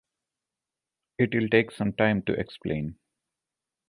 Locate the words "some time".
1.69-2.23